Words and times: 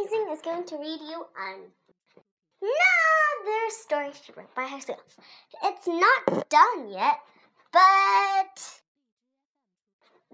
Amazing 0.00 0.28
is 0.32 0.40
going 0.40 0.64
to 0.64 0.76
read 0.76 1.00
you 1.00 1.26
another 1.36 1.60
story 3.68 4.10
she 4.14 4.32
wrote 4.32 4.54
by 4.54 4.66
herself. 4.66 5.18
It's 5.62 5.86
not 5.86 6.48
done 6.48 6.88
yet, 6.88 7.18
but 7.72 8.80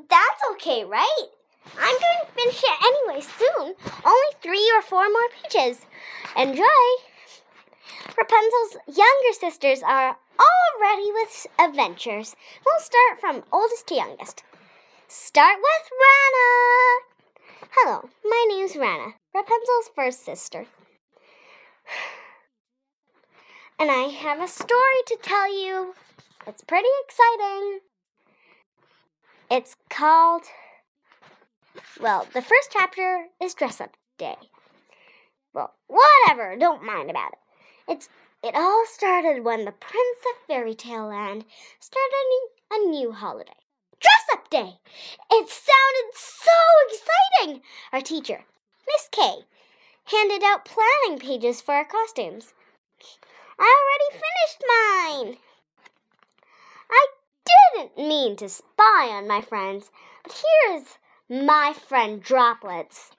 that's 0.08 0.42
okay, 0.52 0.84
right? 0.84 1.26
I'm 1.78 1.98
going 1.98 2.20
to 2.26 2.32
finish 2.32 2.62
it 2.62 2.84
anyway 2.84 3.20
soon. 3.20 3.74
Only 4.04 4.32
three 4.40 4.72
or 4.76 4.82
four 4.82 5.08
more 5.08 5.28
pages. 5.42 5.80
Enjoy! 6.36 6.62
Rapunzel's 8.16 8.76
younger 8.86 9.32
sisters 9.32 9.82
are 9.82 10.16
all 10.38 10.80
ready 10.80 11.10
with 11.12 11.46
adventures. 11.58 12.36
We'll 12.64 12.80
start 12.80 13.20
from 13.20 13.42
oldest 13.52 13.88
to 13.88 13.94
youngest. 13.94 14.44
Start 15.08 15.58
with 15.58 15.90
Rana. 15.90 17.15
Hello, 17.80 18.08
my 18.24 18.46
name's 18.48 18.74
Rana, 18.74 19.16
Rapunzel's 19.34 19.90
first 19.94 20.24
sister. 20.24 20.64
And 23.78 23.90
I 23.90 24.04
have 24.04 24.40
a 24.40 24.48
story 24.48 25.02
to 25.08 25.18
tell 25.20 25.54
you. 25.54 25.94
It's 26.46 26.64
pretty 26.64 26.88
exciting. 27.04 27.80
It's 29.50 29.76
called, 29.90 30.44
well, 32.00 32.26
the 32.32 32.40
first 32.40 32.70
chapter 32.72 33.26
is 33.42 33.52
Dress 33.52 33.82
Up 33.82 33.94
Day. 34.16 34.36
Well, 35.52 35.74
whatever, 35.86 36.56
don't 36.56 36.82
mind 36.82 37.10
about 37.10 37.32
it. 37.32 37.92
It's 37.92 38.08
it 38.42 38.54
all 38.54 38.86
started 38.86 39.44
when 39.44 39.66
the 39.66 39.72
Prince 39.72 40.22
of 40.30 40.46
Fairy 40.46 40.74
Tale 40.74 41.08
Land 41.08 41.44
started 41.78 42.40
a 42.72 42.88
new 42.88 43.12
holiday. 43.12 43.52
Dress 44.06 44.38
Up 44.38 44.50
Day! 44.50 44.78
It 45.32 45.48
sounded 45.48 46.14
so 46.14 46.52
exciting! 46.88 47.62
Our 47.92 48.00
teacher, 48.00 48.44
Miss 48.86 49.08
K, 49.10 49.38
handed 50.04 50.44
out 50.44 50.64
planning 50.64 51.18
pages 51.18 51.60
for 51.60 51.74
our 51.74 51.84
costumes. 51.84 52.54
I 53.58 53.74
already 53.82 54.22
finished 54.22 55.34
mine! 55.34 55.38
I 56.88 57.06
didn't 57.74 57.98
mean 57.98 58.36
to 58.36 58.48
spy 58.48 59.08
on 59.08 59.26
my 59.26 59.40
friends, 59.40 59.90
but 60.22 60.40
here's 60.64 60.98
my 61.28 61.72
friend 61.72 62.22
Droplets. 62.22 63.10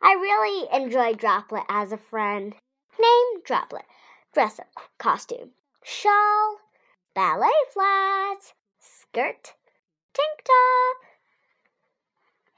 I 0.00 0.12
really 0.12 0.68
enjoy 0.72 1.14
Droplet 1.14 1.64
as 1.68 1.90
a 1.90 1.98
friend. 1.98 2.54
Name 2.96 3.42
Droplet. 3.44 3.86
Dress 4.32 4.60
up 4.60 4.68
costume. 4.98 5.50
Shawl. 5.82 6.58
Ballet 7.12 7.50
flats. 7.72 8.54
Skirt. 8.78 9.54
Tank 10.18 10.42
top. 10.44 10.96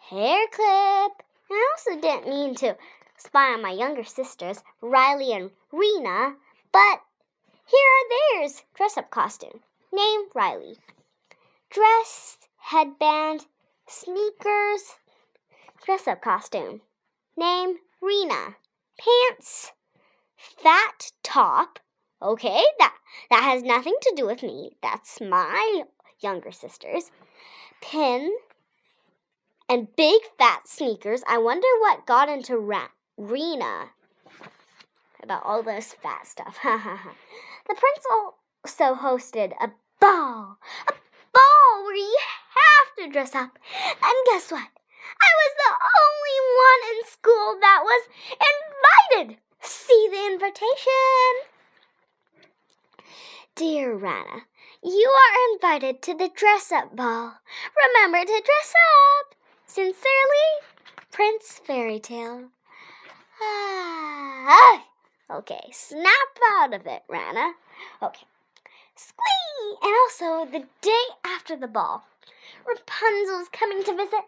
Hair 0.08 0.46
clip. 0.50 1.26
And 1.50 1.58
I 1.58 1.74
also 1.76 2.00
didn't 2.00 2.28
mean 2.28 2.54
to 2.56 2.76
spy 3.18 3.52
on 3.52 3.60
my 3.60 3.70
younger 3.70 4.04
sisters, 4.04 4.62
Riley 4.80 5.32
and 5.32 5.50
Rena, 5.70 6.36
but 6.72 7.02
here 7.66 7.88
are 7.96 8.40
theirs. 8.40 8.62
Dress 8.74 8.96
up 8.96 9.10
costume. 9.10 9.60
Name 9.92 10.22
Riley. 10.34 10.78
Dress, 11.68 12.38
headband, 12.56 13.46
sneakers, 13.86 14.96
dress 15.84 16.08
up 16.08 16.22
costume. 16.22 16.80
Name 17.36 17.76
Rena. 18.00 18.56
Pants, 18.98 19.72
fat 20.36 21.12
top. 21.22 21.78
Okay, 22.22 22.62
that 22.78 22.94
that 23.30 23.42
has 23.42 23.62
nothing 23.62 23.96
to 24.00 24.14
do 24.16 24.26
with 24.26 24.42
me. 24.42 24.76
That's 24.82 25.20
my 25.20 25.84
younger 26.20 26.52
sisters. 26.52 27.10
Pin 27.80 28.36
and 29.68 29.94
big 29.96 30.20
fat 30.38 30.68
sneakers. 30.68 31.22
I 31.28 31.38
wonder 31.38 31.66
what 31.80 32.06
got 32.06 32.28
into 32.28 32.56
Ra- 32.56 32.88
Rena 33.16 33.90
about 35.22 35.44
all 35.44 35.62
this 35.62 35.94
fat 35.94 36.26
stuff. 36.26 36.58
the 36.62 37.74
prince 37.74 38.04
also 38.10 38.94
hosted 38.94 39.52
a 39.60 39.70
ball, 40.00 40.58
a 40.88 40.92
ball 41.32 41.84
where 41.84 41.96
you 41.96 42.18
have 42.50 43.06
to 43.06 43.12
dress 43.12 43.34
up. 43.34 43.58
And 43.84 44.16
guess 44.26 44.50
what? 44.50 44.68
I 45.22 45.30
was 45.38 45.52
the 45.56 45.72
only 46.00 46.38
one 46.56 46.96
in 46.96 47.06
school 47.06 47.58
that 47.60 47.80
was 47.84 48.08
invited. 49.20 49.38
See 49.60 50.08
the 50.10 50.26
invitation. 50.26 51.32
Dear 53.54 53.94
Rana, 53.94 54.42
you 54.82 55.10
are 55.10 55.52
invited 55.52 56.02
to 56.02 56.14
the 56.14 56.30
dress 56.34 56.72
up 56.72 56.96
ball. 56.96 57.34
Remember 57.86 58.20
to 58.20 58.42
dress 58.44 58.72
up. 59.20 59.34
Sincerely, 59.66 60.50
Prince 61.12 61.60
Fairy 61.64 62.00
Tale. 62.00 62.48
Ah, 63.42 64.84
okay, 65.30 65.70
snap 65.72 66.38
out 66.52 66.74
of 66.74 66.86
it, 66.86 67.02
Rana. 67.08 67.52
Okay. 68.02 68.26
Squee! 68.96 69.76
And 69.82 69.94
also, 70.04 70.50
the 70.50 70.66
day 70.82 71.04
after 71.24 71.56
the 71.56 71.68
ball, 71.68 72.04
Rapunzel's 72.66 73.48
coming 73.48 73.82
to 73.84 73.96
visit. 73.96 74.24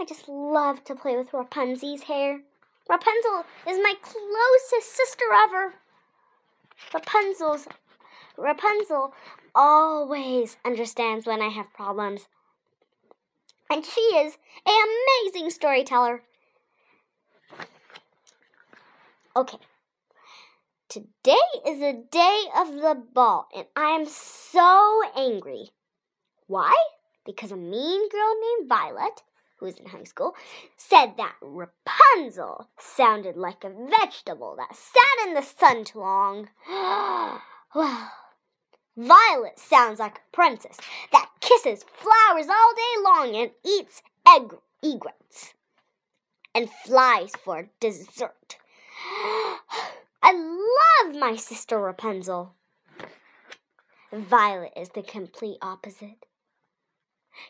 I 0.00 0.04
just 0.04 0.28
love 0.28 0.82
to 0.84 0.94
play 0.94 1.16
with 1.16 1.32
Rapunzel's 1.32 2.02
hair. 2.02 2.40
Rapunzel 2.88 3.44
is 3.68 3.78
my 3.78 3.94
closest 4.02 4.96
sister 4.96 5.26
ever. 5.32 5.74
Rapunzel's 6.92 7.68
Rapunzel 8.36 9.12
always 9.54 10.56
understands 10.64 11.26
when 11.26 11.40
I 11.40 11.48
have 11.48 11.72
problems. 11.72 12.28
And 13.70 13.84
she 13.84 14.00
is 14.00 14.36
an 14.66 14.74
amazing 15.24 15.50
storyteller. 15.50 16.22
Okay. 19.36 19.58
Today 20.88 21.36
is 21.66 21.78
the 21.78 22.04
day 22.10 22.44
of 22.56 22.72
the 22.72 23.00
ball, 23.14 23.48
and 23.56 23.66
I 23.76 23.90
am 23.90 24.06
so 24.06 25.02
angry. 25.16 25.70
Why? 26.48 26.74
Because 27.24 27.52
a 27.52 27.56
mean 27.56 28.08
girl 28.08 28.34
named 28.40 28.68
Violet 28.68 29.22
who 29.60 29.66
was 29.66 29.78
in 29.78 29.86
high 29.86 30.04
school, 30.04 30.34
said 30.76 31.12
that 31.18 31.34
Rapunzel 31.42 32.68
sounded 32.78 33.36
like 33.36 33.62
a 33.62 33.70
vegetable 33.70 34.56
that 34.56 34.74
sat 34.74 35.28
in 35.28 35.34
the 35.34 35.42
sun 35.42 35.84
too 35.84 36.00
long. 36.00 36.48
well, 37.74 38.10
Violet 39.00 39.58
sounds 39.58 39.98
like 39.98 40.18
a 40.18 40.36
princess 40.36 40.76
that 41.10 41.30
kisses 41.40 41.84
flowers 41.84 42.48
all 42.50 42.74
day 42.74 43.02
long 43.02 43.34
and 43.34 43.50
eats 43.64 44.02
egg 44.28 44.54
egrets 44.82 45.54
and 46.54 46.68
flies 46.68 47.32
for 47.42 47.70
dessert. 47.80 48.58
I 50.22 50.32
love 50.32 51.16
my 51.16 51.34
sister 51.36 51.80
Rapunzel. 51.80 52.54
Violet 54.12 54.72
is 54.76 54.90
the 54.90 55.02
complete 55.02 55.56
opposite. 55.62 56.26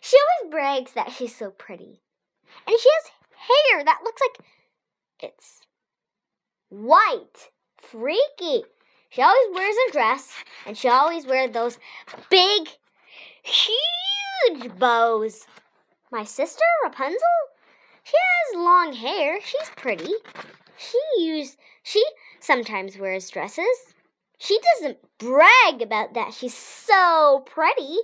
She 0.00 0.16
always 0.16 0.52
brags 0.52 0.92
that 0.92 1.10
she's 1.10 1.34
so 1.34 1.50
pretty. 1.50 2.00
And 2.68 2.78
she 2.78 2.88
has 2.88 3.10
hair 3.72 3.84
that 3.84 4.02
looks 4.04 4.22
like 4.22 4.46
it's 5.18 5.62
white. 6.68 7.50
Freaky. 7.76 8.62
She 9.08 9.22
always 9.22 9.52
wears 9.52 9.74
a 9.88 9.92
dress 9.92 10.32
and 10.66 10.76
she 10.76 10.88
always 10.88 11.26
wears 11.26 11.50
those 11.52 11.78
big, 12.30 12.68
huge 13.42 14.78
bows. 14.78 15.46
My 16.10 16.24
sister, 16.24 16.64
Rapunzel, 16.84 17.18
she 18.02 18.16
has 18.16 18.62
long 18.62 18.92
hair. 18.92 19.40
She's 19.42 19.70
pretty. 19.76 20.12
She 20.76 20.98
use 21.18 21.56
she 21.82 22.04
sometimes 22.38 22.98
wears 22.98 23.30
dresses. 23.30 23.94
She 24.38 24.58
doesn't 24.74 24.98
brag 25.18 25.82
about 25.82 26.14
that. 26.14 26.32
She's 26.32 26.54
so 26.54 27.44
pretty. 27.46 27.98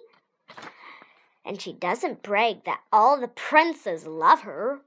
And 1.44 1.60
she 1.60 1.72
doesn't 1.72 2.22
brag 2.22 2.64
that 2.64 2.80
all 2.92 3.18
the 3.20 3.28
princes 3.28 4.06
love 4.06 4.40
her. 4.42 4.80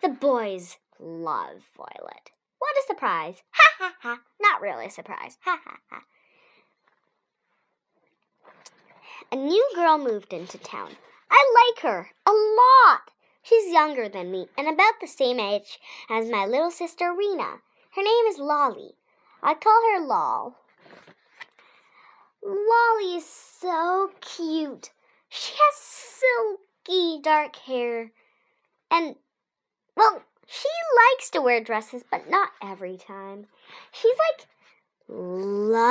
The 0.00 0.08
boys 0.08 0.76
love 0.98 1.68
Violet. 1.76 2.30
What 2.58 2.76
a 2.76 2.86
surprise! 2.86 3.42
Ha 3.50 3.70
ha 3.78 3.94
ha! 4.00 4.20
Not 4.40 4.60
really 4.60 4.86
a 4.86 4.90
surprise. 4.90 5.38
Ha 5.42 5.60
ha 5.64 5.78
ha. 5.90 6.02
A 9.30 9.36
new 9.36 9.70
girl 9.74 9.98
moved 9.98 10.32
into 10.32 10.58
town. 10.58 10.96
I 11.30 11.72
like 11.72 11.82
her 11.82 12.10
a 12.26 12.30
lot. 12.30 13.10
She's 13.42 13.72
younger 13.72 14.08
than 14.08 14.30
me 14.30 14.48
and 14.56 14.68
about 14.68 15.00
the 15.00 15.06
same 15.06 15.40
age 15.40 15.78
as 16.10 16.30
my 16.30 16.46
little 16.46 16.70
sister 16.70 17.12
Rena. 17.12 17.60
Her 17.94 18.02
name 18.02 18.26
is 18.28 18.38
Lolly. 18.38 18.94
I 19.42 19.54
call 19.54 19.80
her 19.92 20.00
Lol. 20.00 20.56
Lolly 22.42 23.16
is 23.16 23.26
so 23.26 24.10
cute. 24.20 24.90
She 25.28 25.52
has 25.54 25.74
silky 25.76 27.20
dark 27.22 27.56
hair. 27.56 28.12
And, 28.90 29.16
well, 29.96 30.22
she 30.46 30.68
likes 30.96 31.30
to 31.30 31.42
wear 31.42 31.62
dresses, 31.62 32.04
but 32.10 32.30
not 32.30 32.50
every 32.62 32.96
time. 32.96 33.46
She's 33.92 34.16
like 34.30 34.46
lovely. 35.08 35.88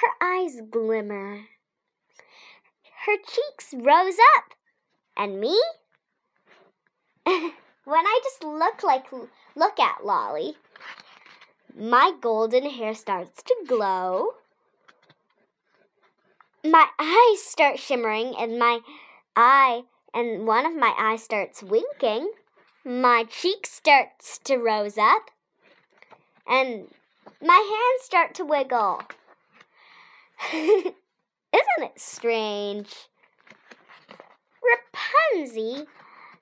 Her 0.00 0.26
eyes 0.26 0.60
glimmer. 0.70 1.48
Her 3.04 3.16
cheeks 3.16 3.74
rose 3.74 4.16
up. 4.36 4.54
And 5.16 5.40
me? 5.40 5.60
when 7.24 7.52
I 7.86 8.20
just 8.24 8.42
look 8.42 8.82
like 8.82 9.06
look 9.54 9.78
at 9.78 10.04
Lolly, 10.04 10.56
my 11.78 12.12
golden 12.20 12.68
hair 12.68 12.94
starts 12.94 13.42
to 13.42 13.56
glow. 13.66 14.34
My 16.64 16.86
eyes 16.98 17.42
start 17.42 17.78
shimmering 17.78 18.34
and 18.38 18.58
my 18.58 18.80
eye 19.36 19.82
and 20.14 20.46
one 20.46 20.64
of 20.64 20.74
my 20.74 20.94
eyes 20.98 21.22
starts 21.22 21.62
winking. 21.62 22.30
My 22.84 23.24
cheek 23.24 23.66
starts 23.66 24.38
to 24.44 24.56
rose 24.56 24.96
up. 24.96 25.30
And 26.46 26.88
my 27.40 27.54
hands 27.54 28.04
start 28.04 28.34
to 28.36 28.44
wiggle. 28.44 29.02
Isn't 30.52 30.94
it 31.52 31.98
strange? 31.98 32.94
Rapunzel 34.62 35.86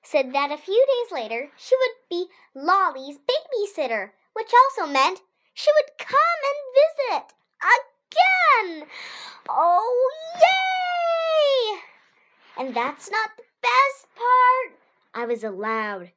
said 0.01 0.33
that 0.33 0.51
a 0.51 0.57
few 0.57 0.85
days 0.85 1.11
later 1.11 1.49
she 1.57 1.75
would 1.75 1.95
be 2.09 2.27
Lolly's 2.55 3.17
babysitter, 3.17 4.11
which 4.33 4.51
also 4.53 4.91
meant 4.91 5.21
she 5.53 5.69
would 5.75 5.97
come 5.97 6.17
and 6.49 6.75
visit 6.81 7.33
again. 7.61 8.87
Oh, 9.49 10.11
yay! 10.35 11.81
And 12.57 12.75
that's 12.75 13.09
not 13.11 13.31
the 13.37 13.43
best 13.61 14.07
part. 14.15 14.79
I 15.13 15.25
was 15.25 15.43
allowed 15.43 16.11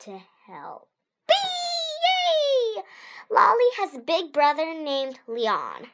to 0.00 0.20
help. 0.46 0.88
Yay! 1.28 2.82
Lolly 3.30 3.70
has 3.78 3.94
a 3.94 4.00
big 4.00 4.32
brother 4.32 4.74
named 4.74 5.20
Leon. 5.26 5.88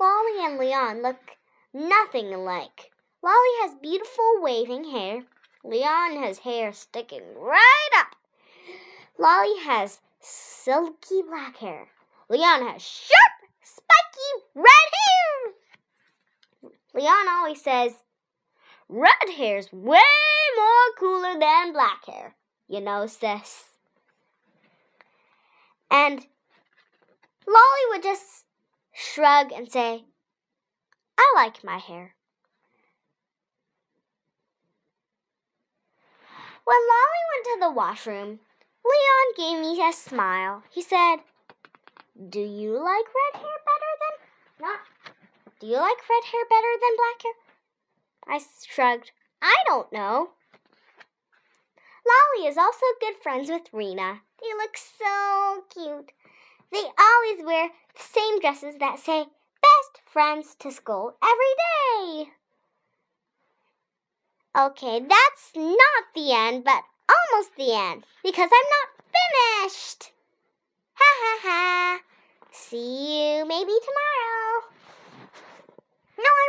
Lolly 0.00 0.44
and 0.44 0.58
Leon 0.58 1.02
look 1.02 1.36
nothing 1.72 2.32
alike. 2.34 2.90
Lolly 3.22 3.54
has 3.62 3.74
beautiful 3.80 4.38
waving 4.40 4.90
hair. 4.90 5.24
Leon 5.62 6.22
has 6.22 6.38
hair 6.38 6.72
sticking 6.72 7.22
right 7.36 7.90
up. 7.98 8.16
Lolly 9.18 9.58
has 9.60 10.00
silky 10.20 11.22
black 11.22 11.56
hair. 11.58 11.88
Leon 12.28 12.66
has 12.66 12.82
sharp, 12.82 13.50
spiky 13.62 14.44
red 14.54 14.66
hair. 16.62 16.72
Leon 16.94 17.28
always 17.28 17.62
says, 17.62 17.94
Red 18.88 19.30
hair's 19.36 19.72
way 19.72 19.98
more 20.56 20.94
cooler 20.98 21.38
than 21.38 21.72
black 21.72 22.04
hair. 22.06 22.34
You 22.68 22.80
know, 22.80 23.06
sis. 23.06 23.76
And 25.90 26.26
Lolly 27.46 27.84
would 27.90 28.02
just 28.02 28.44
shrug 28.94 29.52
and 29.52 29.70
say, 29.70 30.04
I 31.18 31.32
like 31.34 31.64
my 31.64 31.78
hair. 31.78 32.14
When 36.64 36.76
Lolly 36.76 37.24
went 37.30 37.44
to 37.44 37.60
the 37.60 37.72
washroom, 37.72 38.40
Leon 38.84 39.34
gave 39.36 39.60
me 39.60 39.86
a 39.86 39.92
smile. 39.92 40.62
He 40.70 40.80
said, 40.80 41.16
Do 42.16 42.40
you 42.40 42.72
like 42.72 43.04
red 43.04 43.42
hair 43.42 43.58
better 43.66 43.92
than 44.00 44.66
not? 44.66 44.80
Do 45.60 45.66
you 45.66 45.76
like 45.76 46.08
red 46.08 46.24
hair 46.24 46.44
better 46.48 46.72
than 46.80 46.96
black 46.96 47.22
hair? 47.22 47.32
I 48.26 48.40
shrugged. 48.66 49.10
I 49.42 49.54
don't 49.66 49.92
know. 49.92 50.30
Lolly 52.06 52.48
is 52.48 52.56
also 52.56 52.84
good 53.00 53.16
friends 53.22 53.48
with 53.48 53.72
Rena. 53.72 54.20
They 54.40 54.54
look 54.56 54.76
so 54.76 55.64
cute. 55.70 56.12
They 56.74 56.80
always 56.80 57.46
wear 57.46 57.68
the 57.94 58.02
same 58.02 58.40
dresses 58.40 58.78
that 58.80 58.98
say 58.98 59.26
best 59.62 60.02
friends 60.12 60.56
to 60.58 60.72
school 60.72 61.14
every 61.22 61.54
day. 61.70 62.32
Okay, 64.58 64.98
that's 64.98 65.52
not 65.54 66.04
the 66.16 66.32
end, 66.32 66.64
but 66.64 66.82
almost 67.08 67.54
the 67.56 67.72
end 67.72 68.02
because 68.24 68.50
I'm 68.52 68.70
not 68.74 68.88
finished. 69.14 70.10
Ha 70.94 71.10
ha 71.22 71.38
ha. 71.42 72.00
See 72.50 73.36
you 73.36 73.46
maybe 73.46 73.70
tomorrow. 73.70 74.66
No, 76.18 76.24
I 76.24 76.48